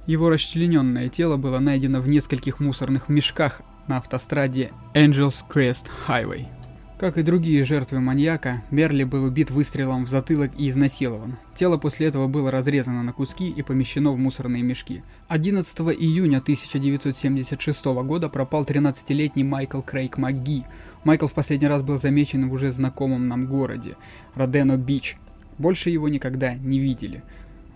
Его 0.05 0.29
расчлененное 0.29 1.07
тело 1.07 1.37
было 1.37 1.59
найдено 1.59 2.01
в 2.01 2.09
нескольких 2.09 2.59
мусорных 2.59 3.07
мешках 3.07 3.61
на 3.87 3.95
автостраде 3.95 4.73
Angels 4.93 5.45
Crest 5.49 5.85
Highway. 6.05 6.56
Как 6.99 7.19
и 7.19 7.21
другие 7.21 7.63
жертвы 7.63 7.99
маньяка, 7.99 8.63
Берли 8.71 9.03
был 9.03 9.25
убит 9.25 9.51
выстрелом 9.51 10.05
в 10.05 10.09
затылок 10.09 10.49
и 10.57 10.67
изнасилован. 10.67 11.35
Тело 11.53 11.77
после 11.77 12.07
этого 12.07 12.27
было 12.27 12.49
разрезано 12.49 13.03
на 13.03 13.13
куски 13.13 13.47
и 13.47 13.61
помещено 13.61 14.11
в 14.13 14.17
мусорные 14.17 14.63
мешки. 14.63 15.03
11 15.27 15.79
июня 15.79 16.39
1976 16.39 17.85
года 17.85 18.29
пропал 18.29 18.63
13-летний 18.63 19.43
Майкл 19.43 19.81
Крейг 19.81 20.17
МакГи. 20.17 20.65
Майкл 21.03 21.27
в 21.27 21.33
последний 21.33 21.67
раз 21.67 21.83
был 21.83 21.99
замечен 21.99 22.49
в 22.49 22.53
уже 22.53 22.71
знакомом 22.71 23.27
нам 23.27 23.45
городе, 23.45 23.95
Родено-Бич. 24.33 25.17
Больше 25.59 25.91
его 25.91 26.09
никогда 26.09 26.55
не 26.55 26.79
видели. 26.79 27.21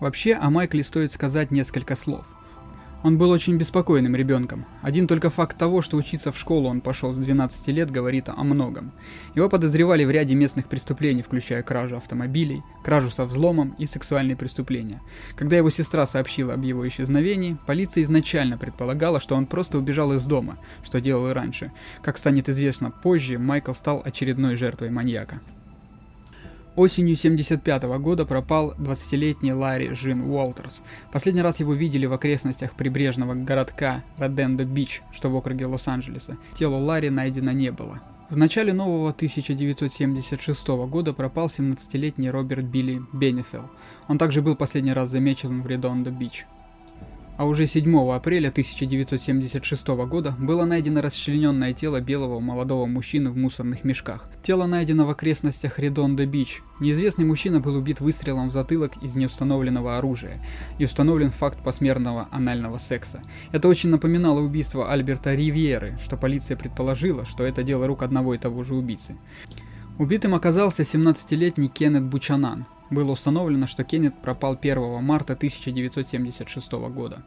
Вообще, 0.00 0.34
о 0.34 0.50
Майкле 0.50 0.82
стоит 0.82 1.12
сказать 1.12 1.52
несколько 1.52 1.94
слов– 1.94 2.26
он 3.02 3.18
был 3.18 3.30
очень 3.30 3.56
беспокойным 3.56 4.14
ребенком. 4.14 4.64
Один 4.80 5.06
только 5.06 5.30
факт 5.30 5.58
того, 5.58 5.82
что 5.82 5.96
учиться 5.96 6.32
в 6.32 6.38
школу 6.38 6.68
он 6.68 6.80
пошел 6.80 7.12
с 7.12 7.16
12 7.16 7.68
лет, 7.68 7.90
говорит 7.90 8.28
о 8.28 8.42
многом. 8.44 8.92
Его 9.34 9.48
подозревали 9.48 10.04
в 10.04 10.10
ряде 10.10 10.34
местных 10.34 10.68
преступлений, 10.68 11.22
включая 11.22 11.62
кражу 11.62 11.96
автомобилей, 11.96 12.62
кражу 12.84 13.10
со 13.10 13.24
взломом 13.24 13.74
и 13.78 13.86
сексуальные 13.86 14.36
преступления. 14.36 15.00
Когда 15.36 15.56
его 15.56 15.70
сестра 15.70 16.06
сообщила 16.06 16.54
об 16.54 16.62
его 16.62 16.86
исчезновении, 16.86 17.56
полиция 17.66 18.04
изначально 18.04 18.58
предполагала, 18.58 19.20
что 19.20 19.34
он 19.34 19.46
просто 19.46 19.78
убежал 19.78 20.12
из 20.12 20.22
дома, 20.22 20.58
что 20.84 21.00
делал 21.00 21.28
и 21.28 21.32
раньше. 21.32 21.72
Как 22.02 22.18
станет 22.18 22.48
известно 22.48 22.90
позже, 22.90 23.38
Майкл 23.38 23.72
стал 23.72 24.02
очередной 24.04 24.56
жертвой 24.56 24.90
маньяка. 24.90 25.40
Осенью 26.74 27.16
75 27.16 27.82
года 28.00 28.24
пропал 28.24 28.72
20-летний 28.78 29.52
Ларри 29.52 29.92
Жин 29.92 30.22
Уолтерс. 30.22 30.82
Последний 31.12 31.42
раз 31.42 31.60
его 31.60 31.74
видели 31.74 32.06
в 32.06 32.14
окрестностях 32.14 32.72
прибрежного 32.72 33.34
городка 33.34 34.02
Родендо-Бич, 34.16 35.02
что 35.12 35.28
в 35.28 35.36
округе 35.36 35.66
Лос-Анджелеса. 35.66 36.38
Тело 36.54 36.76
Ларри 36.76 37.10
найдено 37.10 37.52
не 37.52 37.70
было. 37.70 38.00
В 38.30 38.38
начале 38.38 38.72
нового 38.72 39.10
1976 39.10 40.68
года 40.88 41.12
пропал 41.12 41.48
17-летний 41.48 42.30
Роберт 42.30 42.64
Билли 42.64 43.02
Бенефилл. 43.12 43.68
Он 44.08 44.16
также 44.16 44.40
был 44.40 44.56
последний 44.56 44.94
раз 44.94 45.10
замечен 45.10 45.60
в 45.60 45.66
Редондо-Бич. 45.66 46.46
А 47.38 47.46
уже 47.46 47.66
7 47.66 48.12
апреля 48.12 48.48
1976 48.48 49.88
года 49.88 50.36
было 50.38 50.64
найдено 50.64 51.00
расчлененное 51.00 51.72
тело 51.72 52.00
белого 52.00 52.40
молодого 52.40 52.84
мужчины 52.84 53.30
в 53.30 53.36
мусорных 53.36 53.84
мешках. 53.84 54.28
Тело 54.42 54.66
найдено 54.66 55.06
в 55.06 55.10
окрестностях 55.10 55.78
Редонда-Бич. 55.78 56.62
Неизвестный 56.78 57.24
мужчина 57.24 57.58
был 57.60 57.74
убит 57.76 58.00
выстрелом 58.00 58.50
в 58.50 58.52
затылок 58.52 59.02
из 59.02 59.16
неустановленного 59.16 59.96
оружия 59.96 60.44
и 60.78 60.84
установлен 60.84 61.30
факт 61.30 61.62
посмертного 61.64 62.28
анального 62.30 62.76
секса. 62.76 63.22
Это 63.50 63.66
очень 63.66 63.88
напоминало 63.88 64.40
убийство 64.40 64.92
Альберта 64.92 65.34
Ривьеры, 65.34 65.98
что 66.04 66.18
полиция 66.18 66.58
предположила, 66.58 67.24
что 67.24 67.44
это 67.44 67.62
дело 67.62 67.86
рук 67.86 68.02
одного 68.02 68.34
и 68.34 68.38
того 68.38 68.62
же 68.62 68.74
убийцы. 68.74 69.16
Убитым 69.98 70.34
оказался 70.34 70.82
17-летний 70.82 71.68
Кеннет 71.68 72.04
Бучанан. 72.04 72.66
Было 72.92 73.12
установлено, 73.12 73.66
что 73.66 73.84
Кеннет 73.84 74.20
пропал 74.20 74.58
1 74.60 75.02
марта 75.02 75.32
1976 75.32 76.72
года. 76.72 77.22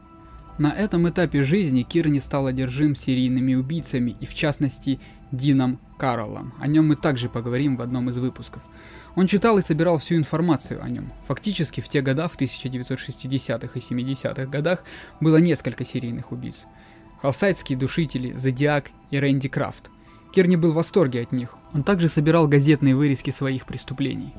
На 0.59 0.71
этом 0.71 1.09
этапе 1.09 1.43
жизни 1.43 1.81
Кирни 1.81 2.19
стал 2.19 2.45
одержим 2.45 2.95
серийными 2.95 3.55
убийцами 3.55 4.15
и 4.19 4.27
в 4.27 4.35
частности 4.35 4.99
Дином 5.31 5.79
Каролом. 5.97 6.53
О 6.59 6.67
нем 6.67 6.89
мы 6.89 6.95
также 6.95 7.29
поговорим 7.29 7.77
в 7.77 7.81
одном 7.81 8.11
из 8.11 8.17
выпусков. 8.19 8.61
Он 9.15 9.25
читал 9.25 9.57
и 9.57 9.63
собирал 9.63 9.97
всю 9.97 10.17
информацию 10.17 10.83
о 10.83 10.87
нем. 10.87 11.11
Фактически 11.27 11.81
в 11.81 11.89
те 11.89 12.01
годы, 12.01 12.27
в 12.27 12.39
1960-х 12.39 13.79
и 13.79 13.81
70-х 13.81 14.45
годах, 14.45 14.83
было 15.19 15.37
несколько 15.37 15.83
серийных 15.83 16.31
убийц. 16.31 16.65
Халсайдские 17.23 17.75
душители, 17.75 18.37
Зодиак 18.37 18.91
и 19.09 19.17
Рэнди 19.17 19.49
Крафт. 19.49 19.89
Кирни 20.31 20.57
был 20.57 20.73
в 20.73 20.75
восторге 20.75 21.23
от 21.23 21.31
них. 21.31 21.55
Он 21.73 21.81
также 21.81 22.07
собирал 22.07 22.47
газетные 22.47 22.95
вырезки 22.95 23.31
своих 23.31 23.65
преступлений 23.65 24.31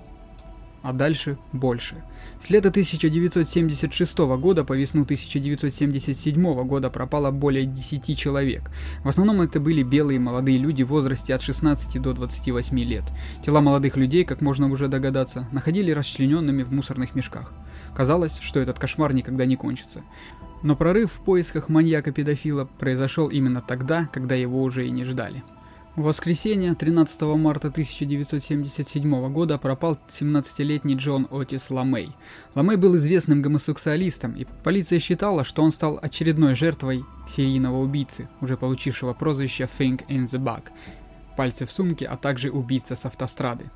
а 0.83 0.93
дальше 0.93 1.39
больше. 1.53 1.97
С 2.41 2.51
лета 2.51 2.69
1976 2.69 4.19
года 4.19 4.65
по 4.65 4.75
весну 4.75 5.03
1977 5.03 6.65
года 6.65 6.91
пропало 6.91 7.31
более 7.31 7.65
10 7.65 8.17
человек. 8.17 8.71
В 9.03 9.09
основном 9.09 9.41
это 9.41 9.59
были 9.59 9.83
белые 9.83 10.19
молодые 10.19 10.59
люди 10.59 10.83
в 10.83 10.89
возрасте 10.89 11.35
от 11.35 11.43
16 11.43 12.01
до 12.01 12.13
28 12.13 12.79
лет. 12.81 13.05
Тела 13.45 13.61
молодых 13.61 13.97
людей, 13.97 14.25
как 14.25 14.41
можно 14.41 14.71
уже 14.71 14.89
догадаться, 14.89 15.49
находили 15.53 15.91
расчлененными 15.91 16.63
в 16.63 16.73
мусорных 16.73 17.15
мешках. 17.15 17.53
Казалось, 17.95 18.39
что 18.41 18.61
этот 18.61 18.79
кошмар 18.79 19.15
никогда 19.15 19.47
не 19.47 19.57
кончится. 19.57 20.03
Но 20.63 20.77
прорыв 20.77 21.13
в 21.13 21.21
поисках 21.21 21.69
маньяка-педофила 21.69 22.65
произошел 22.79 23.29
именно 23.29 23.63
тогда, 23.63 24.09
когда 24.13 24.35
его 24.35 24.63
уже 24.63 24.87
и 24.87 24.91
не 24.91 25.05
ждали. 25.05 25.43
В 25.97 26.03
воскресенье 26.03 26.75
13 26.75 27.23
марта 27.23 27.69
1977 27.69 29.33
года 29.33 29.57
пропал 29.57 29.97
17-летний 30.09 30.95
Джон 30.95 31.27
Отис 31.31 31.71
Ламей. 31.71 32.15
Ламей 32.55 32.77
был 32.77 32.97
известным 32.97 33.41
гомосексуалистом, 33.41 34.33
и 34.33 34.47
полиция 34.63 34.99
считала, 34.99 35.43
что 35.43 35.63
он 35.63 35.73
стал 35.73 35.99
очередной 36.03 36.55
жертвой 36.55 37.03
серийного 37.27 37.79
убийцы, 37.79 38.29
уже 38.43 38.59
получившего 38.59 39.15
прозвище 39.15 39.65
Think 39.65 40.07
in 40.09 40.27
the 40.27 40.39
Bag, 40.39 40.65
пальцы 41.35 41.65
в 41.65 41.71
сумке, 41.71 42.05
а 42.05 42.19
также 42.19 42.51
убийца 42.51 42.95
с 42.95 43.07
автострады. 43.07 43.71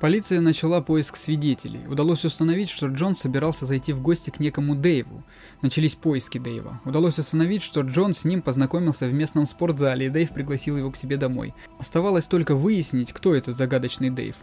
Полиция 0.00 0.40
начала 0.40 0.80
поиск 0.80 1.16
свидетелей. 1.16 1.84
Удалось 1.88 2.24
установить, 2.24 2.70
что 2.70 2.86
Джон 2.86 3.16
собирался 3.16 3.66
зайти 3.66 3.92
в 3.92 4.00
гости 4.00 4.30
к 4.30 4.38
некому 4.38 4.76
Дэйву. 4.76 5.24
Начались 5.60 5.96
поиски 5.96 6.38
Дэйва. 6.38 6.80
Удалось 6.84 7.18
установить, 7.18 7.64
что 7.64 7.80
Джон 7.80 8.14
с 8.14 8.22
ним 8.22 8.40
познакомился 8.40 9.08
в 9.08 9.12
местном 9.12 9.48
спортзале, 9.48 10.06
и 10.06 10.08
Дэйв 10.08 10.30
пригласил 10.30 10.76
его 10.76 10.92
к 10.92 10.96
себе 10.96 11.16
домой. 11.16 11.52
Оставалось 11.80 12.26
только 12.26 12.54
выяснить, 12.54 13.12
кто 13.12 13.34
этот 13.34 13.56
загадочный 13.56 14.10
Дэйв. 14.10 14.36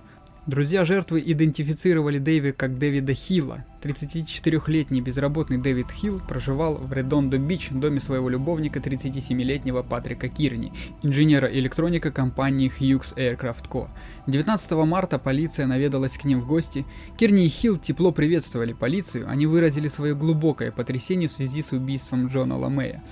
Друзья 0.48 0.86
жертвы 0.86 1.24
идентифицировали 1.26 2.20
Дэви 2.20 2.52
как 2.52 2.78
Дэвида 2.78 3.16
Хилла. 3.16 3.66
34-летний 3.82 5.02
безработный 5.02 5.58
Дэвид 5.58 5.90
Хилл 5.90 6.20
проживал 6.20 6.76
в 6.76 6.94
Редондо-Бич, 6.94 7.70
доме 7.72 8.00
своего 8.00 8.30
любовника 8.30 8.78
37-летнего 8.78 9.82
Патрика 9.82 10.30
Кирни, 10.30 10.72
инженера-электроника 11.02 12.12
компании 12.12 12.72
Hughes 12.72 13.16
Aircraft 13.16 13.68
Co. 13.72 13.88
19 14.28 14.72
марта 14.86 15.18
полиция 15.18 15.66
наведалась 15.66 16.16
к 16.16 16.26
ним 16.26 16.42
в 16.42 16.48
гости. 16.48 16.86
Кирни 17.18 17.46
и 17.46 17.50
Хилл 17.50 17.78
тепло 17.78 18.12
приветствовали 18.12 18.74
полицию, 18.74 19.28
они 19.28 19.48
выразили 19.48 19.88
свое 19.88 20.14
глубокое 20.14 20.72
потрясение 20.72 21.28
в 21.28 21.32
связи 21.32 21.64
с 21.64 21.72
убийством 21.72 22.28
Джона 22.28 22.56
Ламея 22.56 23.04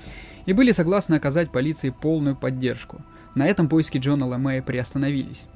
и 0.46 0.54
были 0.54 0.72
согласны 0.72 1.16
оказать 1.16 1.52
полиции 1.52 1.90
полную 1.90 2.36
поддержку. 2.36 3.02
На 3.34 3.48
этом 3.48 3.70
поиски 3.70 3.98
Джона 3.98 4.28
Ламея 4.28 4.62
приостановились. 4.62 5.48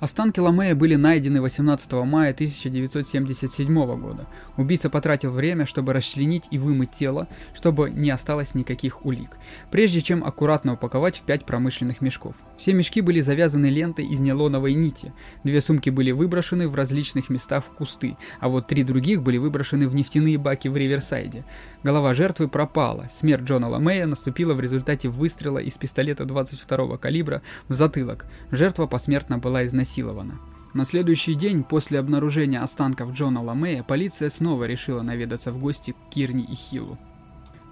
Останки 0.00 0.38
Ламея 0.38 0.76
были 0.76 0.94
найдены 0.94 1.42
18 1.42 1.92
мая 2.04 2.30
1977 2.30 4.00
года. 4.00 4.28
Убийца 4.56 4.90
потратил 4.90 5.32
время, 5.32 5.66
чтобы 5.66 5.92
расчленить 5.92 6.44
и 6.52 6.58
вымыть 6.58 6.92
тело, 6.92 7.26
чтобы 7.52 7.90
не 7.90 8.10
осталось 8.10 8.54
никаких 8.54 9.04
улик, 9.04 9.36
прежде 9.72 10.00
чем 10.00 10.22
аккуратно 10.22 10.74
упаковать 10.74 11.16
в 11.16 11.22
пять 11.22 11.44
промышленных 11.44 12.00
мешков. 12.00 12.36
Все 12.56 12.74
мешки 12.74 13.00
были 13.00 13.20
завязаны 13.20 13.66
лентой 13.66 14.06
из 14.06 14.20
нейлоновой 14.20 14.74
нити, 14.74 15.12
две 15.42 15.60
сумки 15.60 15.90
были 15.90 16.12
выброшены 16.12 16.68
в 16.68 16.76
различных 16.76 17.28
местах 17.28 17.64
в 17.64 17.74
кусты, 17.74 18.16
а 18.38 18.48
вот 18.48 18.68
три 18.68 18.84
других 18.84 19.22
были 19.22 19.38
выброшены 19.38 19.88
в 19.88 19.96
нефтяные 19.96 20.38
баки 20.38 20.68
в 20.68 20.76
Риверсайде. 20.76 21.44
Голова 21.82 22.14
жертвы 22.14 22.46
пропала, 22.46 23.08
смерть 23.18 23.42
Джона 23.42 23.68
Ламея 23.68 24.06
наступила 24.06 24.54
в 24.54 24.60
результате 24.60 25.08
выстрела 25.08 25.58
из 25.58 25.76
пистолета 25.76 26.24
22 26.24 26.98
калибра 26.98 27.42
в 27.66 27.74
затылок. 27.74 28.26
Жертва 28.52 28.86
посмертно 28.86 29.38
была 29.38 29.64
изнасилована 29.64 29.87
изнасилована. 29.88 30.38
На 30.74 30.84
следующий 30.84 31.34
день 31.34 31.64
после 31.64 31.98
обнаружения 31.98 32.62
останков 32.62 33.12
Джона 33.12 33.42
Ламея 33.42 33.82
полиция 33.82 34.30
снова 34.30 34.64
решила 34.64 35.02
наведаться 35.02 35.50
в 35.50 35.58
гости 35.58 35.92
к 35.92 36.12
Кирни 36.12 36.44
и 36.44 36.54
Хиллу. 36.54 36.98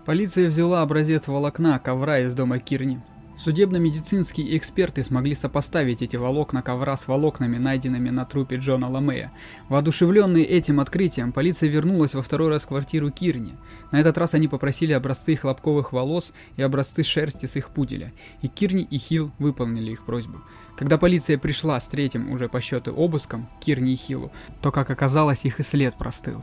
Полиция 0.06 0.48
взяла 0.48 0.82
образец 0.82 1.28
волокна 1.28 1.78
ковра 1.78 2.20
из 2.20 2.34
дома 2.34 2.58
Кирни. 2.58 3.02
Судебно-медицинские 3.38 4.56
эксперты 4.56 5.04
смогли 5.04 5.34
сопоставить 5.34 6.00
эти 6.00 6.16
волокна 6.16 6.62
ковра 6.62 6.96
с 6.96 7.06
волокнами, 7.06 7.58
найденными 7.58 8.08
на 8.08 8.24
трупе 8.24 8.56
Джона 8.56 8.88
Ламея. 8.88 9.30
Воодушевленные 9.68 10.44
этим 10.44 10.80
открытием, 10.80 11.32
полиция 11.32 11.68
вернулась 11.68 12.14
во 12.14 12.22
второй 12.22 12.48
раз 12.48 12.62
в 12.62 12.68
квартиру 12.68 13.10
Кирни. 13.10 13.54
На 13.92 14.00
этот 14.00 14.16
раз 14.16 14.32
они 14.32 14.48
попросили 14.48 14.92
образцы 14.92 15.36
хлопковых 15.36 15.92
волос 15.92 16.32
и 16.56 16.62
образцы 16.62 17.02
шерсти 17.02 17.44
с 17.44 17.56
их 17.56 17.70
пуделя, 17.70 18.12
и 18.40 18.48
Кирни 18.48 18.82
и 18.82 18.96
Хилл 18.96 19.30
выполнили 19.38 19.92
их 19.92 20.06
просьбу. 20.06 20.40
Когда 20.76 20.96
полиция 20.96 21.36
пришла 21.36 21.78
с 21.78 21.88
третьим 21.88 22.30
уже 22.30 22.48
по 22.48 22.60
счету 22.62 22.94
обыском, 22.94 23.48
Кирни 23.60 23.92
и 23.92 23.96
Хиллу, 23.96 24.32
то, 24.62 24.72
как 24.72 24.90
оказалось, 24.90 25.44
их 25.44 25.60
и 25.60 25.62
след 25.62 25.94
простыл. 25.96 26.42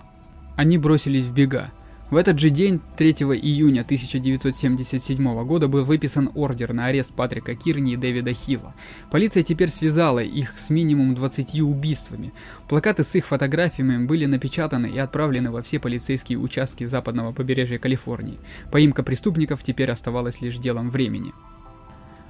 Они 0.56 0.78
бросились 0.78 1.26
в 1.26 1.34
бега. 1.34 1.72
В 2.10 2.16
этот 2.16 2.38
же 2.38 2.52
день, 2.52 2.80
3 2.98 3.12
июня 3.12 3.82
1977 3.82 5.46
года, 5.46 5.68
был 5.68 5.84
выписан 5.84 6.30
ордер 6.36 6.74
на 6.74 6.86
арест 6.86 7.14
Патрика 7.14 7.56
Кирни 7.56 7.94
и 7.94 7.98
Дэвида 7.98 8.34
Хилла. 8.34 8.76
Полиция 9.10 9.42
теперь 9.42 9.70
связала 9.70 10.20
их 10.20 10.60
с 10.60 10.70
минимум 10.70 11.16
20 11.16 11.60
убийствами. 11.62 12.32
Плакаты 12.68 13.04
с 13.04 13.16
их 13.16 13.26
фотографиями 13.26 14.06
были 14.06 14.26
напечатаны 14.26 14.88
и 14.88 14.98
отправлены 15.00 15.50
во 15.50 15.64
все 15.64 15.80
полицейские 15.80 16.38
участки 16.38 16.84
западного 16.84 17.32
побережья 17.32 17.80
Калифорнии. 17.80 18.40
Поимка 18.72 19.02
преступников 19.02 19.64
теперь 19.64 19.90
оставалась 19.90 20.42
лишь 20.42 20.58
делом 20.58 20.92
времени. 20.92 21.34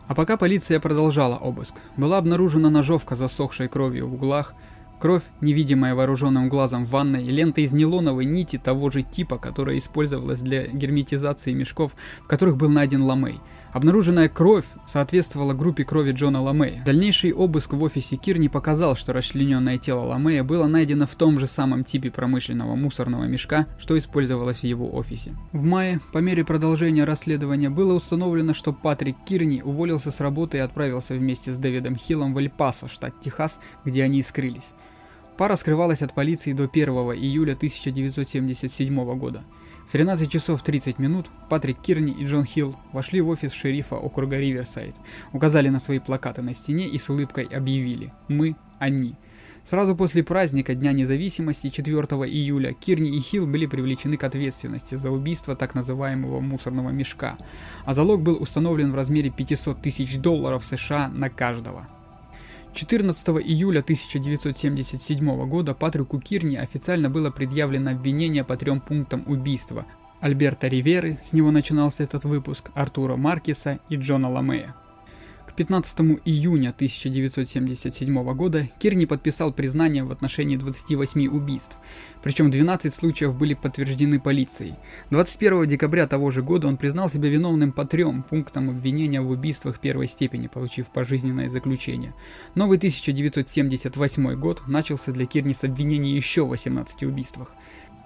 А 0.08 0.16
пока 0.16 0.38
полиция 0.38 0.80
продолжала 0.80 1.36
обыск, 1.36 1.76
была 1.98 2.18
обнаружена 2.20 2.70
ножовка, 2.70 3.16
засохшей 3.16 3.70
кровью 3.70 4.08
в 4.08 4.14
углах, 4.14 4.54
кровь, 5.04 5.24
невидимая 5.42 5.96
вооруженным 5.96 6.48
глазом 6.48 6.86
в 6.86 6.92
ванной, 6.92 7.26
лента 7.26 7.60
из 7.60 7.74
нейлоновой 7.74 8.24
нити 8.24 8.58
того 8.58 8.90
же 8.90 9.02
типа, 9.02 9.38
которая 9.38 9.78
использовалась 9.78 10.40
для 10.40 10.66
герметизации 10.68 11.52
мешков, 11.52 11.94
в 12.22 12.28
которых 12.28 12.56
был 12.56 12.70
найден 12.70 13.02
ламей– 13.02 13.42
Обнаруженная 13.74 14.30
кровь 14.30 14.66
соответствовала 14.86 15.54
группе 15.56 15.84
крови 15.84 16.12
Джона 16.12 16.44
Ламея. 16.44 16.84
Дальнейший 16.86 17.34
обыск 17.34 17.74
в 17.74 17.82
офисе 17.82 18.18
Кирни 18.18 18.48
показал, 18.48 18.96
что 18.96 19.14
расчлененное 19.14 19.80
тело 19.80 20.02
Ламея 20.02 20.44
было 20.44 20.68
найдено 20.68 21.08
в 21.08 21.16
том 21.16 21.40
же 21.40 21.48
самом 21.48 21.84
типе 21.84 22.12
промышленного 22.12 22.76
мусорного 22.76 23.24
мешка, 23.24 23.66
что 23.80 23.98
использовалось 23.98 24.60
в 24.60 24.64
его 24.64 24.96
офисе. 24.96 25.36
В 25.54 25.64
мае, 25.64 26.00
по 26.12 26.20
мере 26.20 26.46
продолжения 26.46 27.04
расследования, 27.04 27.72
было 27.72 27.94
установлено, 27.94 28.54
что 28.54 28.74
Патрик 28.74 29.16
Кирни 29.26 29.64
уволился 29.64 30.12
с 30.12 30.20
работы 30.20 30.58
и 30.58 30.62
отправился 30.62 31.16
вместе 31.16 31.52
с 31.52 31.58
Дэвидом 31.58 31.96
Хиллом 31.96 32.36
в 32.36 32.38
Эль-Пасо, 32.38 32.88
штат 32.88 33.22
Техас, 33.22 33.60
где 33.84 34.04
они 34.04 34.20
и 34.20 34.24
скрылись. 34.24 34.74
Пара 35.38 35.56
скрывалась 35.56 36.02
от 36.02 36.14
полиции 36.14 36.54
до 36.54 36.66
1 36.66 36.90
июля 36.90 37.54
1977 37.54 39.18
года. 39.18 39.44
В 39.88 39.92
13 39.92 40.32
часов 40.32 40.64
30 40.64 41.00
минут 41.00 41.28
Патрик 41.50 41.82
Кирни 41.82 42.14
и 42.14 42.26
Джон 42.26 42.46
Хилл 42.46 42.76
вошли 42.94 43.20
в 43.22 43.30
офис 43.30 43.52
шерифа 43.52 43.96
округа 43.96 44.38
Риверсайд, 44.38 44.96
указали 45.34 45.70
на 45.70 45.80
свои 45.80 46.00
плакаты 46.00 46.42
на 46.42 46.54
стене 46.54 46.88
и 46.88 46.98
с 46.98 47.10
улыбкой 47.10 47.46
объявили 47.46 48.14
«Мы– 48.28 48.56
они». 48.80 49.16
Сразу 49.66 49.96
после 49.96 50.24
праздника 50.24 50.76
Дня 50.76 50.92
независимости 50.92 51.70
4 51.70 51.96
июля 51.96 52.74
Кирни 52.74 53.16
и 53.16 53.20
Хилл 53.22 53.48
были 53.48 53.66
привлечены 53.66 54.18
к 54.18 54.24
ответственности 54.24 54.96
за 54.96 55.10
убийство 55.10 55.56
так 55.56 55.74
называемого 55.74 56.42
мусорного 56.42 56.90
мешка, 56.90 57.38
а 57.86 57.94
залог 57.94 58.22
был 58.22 58.42
установлен 58.42 58.92
в 58.92 58.96
размере 58.96 59.30
500 59.30 59.82
тысяч 59.82 60.18
долларов 60.18 60.66
США 60.66 61.08
на 61.08 61.30
каждого. 61.30 61.88
14 62.74 63.28
июля 63.46 63.80
1977 63.80 65.48
года 65.48 65.76
Патрику 65.76 66.20
Кирни 66.20 66.56
официально 66.56 67.10
было 67.10 67.30
предъявлено 67.30 67.92
обвинение 67.92 68.44
по 68.44 68.58
трем 68.58 68.82
пунктам 68.82 69.24
убийства 69.28 69.86
Альберта 70.20 70.68
Риверы, 70.68 71.20
с 71.22 71.34
него 71.34 71.52
начинался 71.52 72.04
этот 72.04 72.24
выпуск, 72.24 72.72
Артура 72.74 73.16
Маркеса 73.16 73.80
и 73.90 73.98
Джона 73.98 74.30
Ламея. 74.30 74.74
15 75.56 76.00
июня 76.26 76.70
1977 76.70 78.34
года 78.34 78.68
Кирни 78.80 79.06
подписал 79.06 79.54
признание 79.54 80.04
в 80.04 80.12
отношении 80.12 80.56
28 80.58 81.28
убийств, 81.28 81.78
причем 82.24 82.50
12 82.50 82.92
случаев 82.92 83.36
были 83.36 83.54
подтверждены 83.54 84.20
полицией. 84.20 84.74
21 85.12 85.68
декабря 85.68 86.08
того 86.08 86.32
же 86.32 86.42
года 86.42 86.68
он 86.68 86.78
признал 86.78 87.08
себя 87.08 87.30
виновным 87.30 87.72
по 87.72 87.86
трем 87.86 88.24
пунктам 88.24 88.72
обвинения 88.72 89.22
в 89.22 89.30
убийствах 89.30 89.80
первой 89.80 90.08
степени, 90.08 90.48
получив 90.48 90.88
пожизненное 90.88 91.50
заключение. 91.50 92.16
Новый 92.56 92.78
1978 92.78 94.34
год 94.34 94.64
начался 94.66 95.12
для 95.12 95.28
Кирни 95.28 95.54
с 95.54 95.64
обвинений 95.64 96.16
еще 96.16 96.46
в 96.46 96.50
18 96.50 97.04
убийствах. 97.04 97.54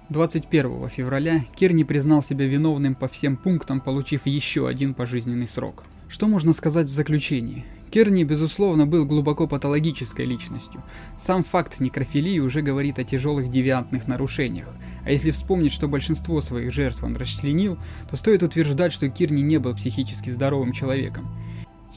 21 0.10 0.90
февраля 0.90 1.46
Кирни 1.56 1.84
признал 1.84 2.22
себя 2.22 2.46
виновным 2.46 2.94
по 2.94 3.08
всем 3.08 3.38
пунктам, 3.38 3.80
получив 3.80 4.26
еще 4.26 4.68
один 4.68 4.94
пожизненный 4.94 5.48
срок. 5.48 5.86
Что 6.10 6.28
можно 6.28 6.54
сказать 6.54 6.88
в 6.88 6.94
заключении? 6.94 7.66
Керни, 7.92 8.24
безусловно, 8.24 8.86
был 8.86 9.06
глубоко 9.06 9.48
патологической 9.48 10.26
личностью. 10.26 10.84
Сам 11.18 11.44
факт 11.44 11.80
некрофилии 11.80 12.40
уже 12.40 12.62
говорит 12.62 13.00
о 13.00 13.04
тяжелых 13.04 13.50
девиантных 13.50 14.08
нарушениях. 14.08 14.74
А 15.06 15.12
если 15.12 15.32
вспомнить, 15.32 15.74
что 15.74 15.88
большинство 15.88 16.42
своих 16.42 16.74
жертв 16.74 17.04
он 17.04 17.16
расчленил, 17.16 17.78
то 18.10 18.18
стоит 18.18 18.44
утверждать, 18.44 18.94
что 18.94 19.10
Кирни 19.10 19.42
не 19.42 19.58
был 19.58 19.76
психически 19.76 20.30
здоровым 20.30 20.72
человеком. 20.74 21.28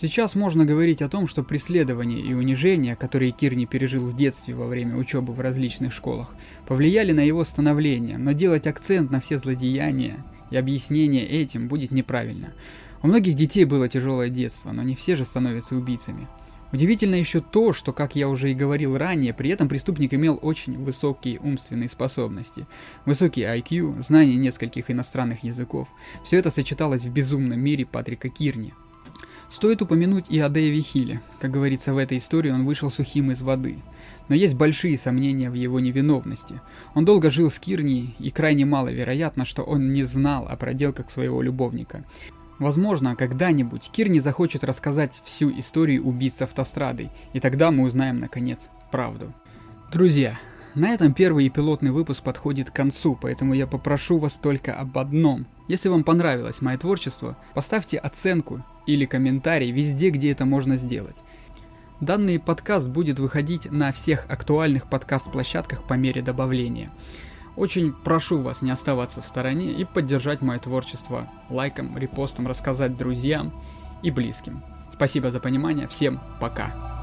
Сейчас 0.00 0.34
можно 0.34 0.64
говорить 0.64 1.02
о 1.02 1.08
том, 1.08 1.28
что 1.28 1.42
преследования 1.42 2.20
и 2.20 2.32
унижения, 2.32 2.96
которые 2.96 3.32
Кирни 3.32 3.66
пережил 3.66 4.08
в 4.08 4.16
детстве 4.16 4.54
во 4.54 4.66
время 4.66 4.96
учебы 4.96 5.32
в 5.32 5.40
различных 5.40 5.92
школах, 5.92 6.34
повлияли 6.66 7.12
на 7.12 7.20
его 7.20 7.44
становление, 7.44 8.16
но 8.16 8.32
делать 8.32 8.66
акцент 8.66 9.10
на 9.10 9.20
все 9.20 9.38
злодеяния 9.38 10.24
и 10.50 10.56
объяснение 10.56 11.26
этим 11.26 11.68
будет 11.68 11.90
неправильно. 11.90 12.52
У 13.02 13.06
многих 13.06 13.34
детей 13.34 13.64
было 13.64 13.88
тяжелое 13.88 14.28
детство, 14.28 14.72
но 14.72 14.82
не 14.82 14.94
все 14.94 15.16
же 15.16 15.24
становятся 15.24 15.74
убийцами. 15.74 16.28
Удивительно 16.72 17.16
еще 17.16 17.40
то, 17.40 17.72
что, 17.72 17.92
как 17.92 18.14
я 18.14 18.28
уже 18.28 18.52
и 18.52 18.54
говорил 18.54 18.96
ранее, 18.96 19.34
при 19.34 19.50
этом 19.50 19.68
преступник 19.68 20.14
имел 20.14 20.38
очень 20.40 20.78
высокие 20.78 21.40
умственные 21.40 21.88
способности. 21.88 22.66
Высокий 23.06 23.42
IQ, 23.42 24.04
знание 24.06 24.36
нескольких 24.36 24.90
иностранных 24.90 25.42
языков. 25.42 25.88
Все 26.24 26.36
это 26.36 26.50
сочеталось 26.50 27.06
в 27.06 27.12
безумном 27.12 27.58
мире 27.58 27.86
Патрика 27.86 28.28
Кирни. 28.28 28.74
Стоит 29.50 29.82
упомянуть 29.82 30.26
и 30.28 30.38
о 30.38 30.48
Дэйве 30.48 30.80
Хилле. 30.80 31.20
Как 31.40 31.50
говорится 31.50 31.92
в 31.92 31.98
этой 31.98 32.18
истории, 32.18 32.52
он 32.52 32.64
вышел 32.64 32.88
сухим 32.88 33.32
из 33.32 33.42
воды. 33.42 33.78
Но 34.28 34.36
есть 34.36 34.54
большие 34.54 34.96
сомнения 34.96 35.50
в 35.50 35.54
его 35.54 35.80
невиновности. 35.80 36.60
Он 36.94 37.04
долго 37.04 37.32
жил 37.32 37.50
с 37.50 37.58
Кирни, 37.58 38.14
и 38.20 38.30
крайне 38.30 38.64
маловероятно, 38.64 39.44
что 39.44 39.64
он 39.64 39.92
не 39.92 40.04
знал 40.04 40.46
о 40.46 40.54
проделках 40.54 41.10
своего 41.10 41.42
любовника. 41.42 42.04
Возможно, 42.60 43.16
когда-нибудь 43.16 43.90
Кир 43.90 44.10
не 44.10 44.20
захочет 44.20 44.64
рассказать 44.64 45.22
всю 45.24 45.50
историю 45.58 46.04
убийц 46.06 46.36
с 46.36 46.42
автострадой, 46.42 47.10
и 47.32 47.40
тогда 47.40 47.70
мы 47.70 47.84
узнаем, 47.84 48.20
наконец, 48.20 48.68
правду. 48.92 49.32
Друзья, 49.90 50.38
на 50.74 50.90
этом 50.90 51.14
первый 51.14 51.46
и 51.46 51.50
пилотный 51.50 51.90
выпуск 51.90 52.22
подходит 52.22 52.70
к 52.70 52.74
концу, 52.74 53.18
поэтому 53.20 53.54
я 53.54 53.66
попрошу 53.66 54.18
вас 54.18 54.34
только 54.34 54.74
об 54.74 54.98
одном. 54.98 55.46
Если 55.68 55.88
вам 55.88 56.04
понравилось 56.04 56.60
мое 56.60 56.76
творчество, 56.76 57.38
поставьте 57.54 57.96
оценку 57.96 58.62
или 58.86 59.06
комментарий 59.06 59.70
везде, 59.70 60.10
где 60.10 60.30
это 60.30 60.44
можно 60.44 60.76
сделать. 60.76 61.16
Данный 62.02 62.38
подкаст 62.38 62.90
будет 62.90 63.18
выходить 63.18 63.72
на 63.72 63.90
всех 63.90 64.26
актуальных 64.28 64.86
подкаст-площадках 64.90 65.84
по 65.84 65.94
мере 65.94 66.20
добавления. 66.20 66.90
Очень 67.60 67.92
прошу 67.92 68.40
вас 68.40 68.62
не 68.62 68.70
оставаться 68.70 69.20
в 69.20 69.26
стороне 69.26 69.72
и 69.72 69.84
поддержать 69.84 70.40
мое 70.40 70.58
творчество 70.58 71.28
лайком, 71.50 71.98
репостом, 71.98 72.46
рассказать 72.46 72.96
друзьям 72.96 73.52
и 74.02 74.10
близким. 74.10 74.62
Спасибо 74.90 75.30
за 75.30 75.40
понимание, 75.40 75.86
всем 75.86 76.20
пока. 76.40 76.99